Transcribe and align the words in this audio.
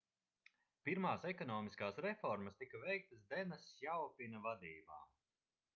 pirmās 0.87 1.27
ekonomiskās 1.31 1.99
reformas 2.07 2.57
tika 2.63 2.81
veiktas 2.87 3.29
dena 3.35 3.61
sjaopina 3.67 4.43
vadībā 4.49 5.01